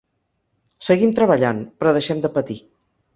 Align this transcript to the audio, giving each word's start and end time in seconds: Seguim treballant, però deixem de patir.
Seguim 0.87 1.11
treballant, 1.19 1.59
però 1.83 1.93
deixem 1.99 2.25
de 2.25 2.33
patir. 2.39 2.57